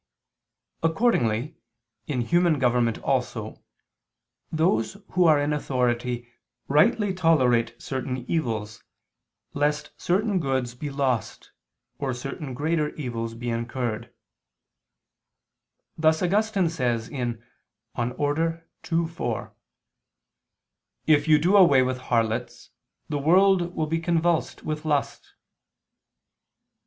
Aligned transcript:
Accordingly 0.81 1.57
in 2.07 2.21
human 2.21 2.57
government 2.57 2.97
also, 3.03 3.63
those 4.51 4.97
who 5.11 5.25
are 5.25 5.39
in 5.39 5.53
authority, 5.53 6.27
rightly 6.67 7.13
tolerate 7.13 7.79
certain 7.79 8.17
evils, 8.27 8.83
lest 9.53 9.91
certain 9.97 10.39
goods 10.39 10.73
be 10.73 10.89
lost, 10.89 11.51
or 11.99 12.15
certain 12.15 12.55
greater 12.55 12.89
evils 12.95 13.35
be 13.35 13.51
incurred: 13.51 14.11
thus 15.99 16.23
Augustine 16.23 16.69
says 16.69 17.09
(De 17.09 17.37
Ordine 17.95 18.63
ii, 18.91 19.05
4): 19.07 19.53
"If 21.05 21.27
you 21.27 21.37
do 21.37 21.55
away 21.55 21.83
with 21.83 21.99
harlots, 21.99 22.71
the 23.07 23.19
world 23.19 23.75
will 23.75 23.85
be 23.85 23.99
convulsed 23.99 24.63
with 24.63 24.83
lust." 24.83 25.35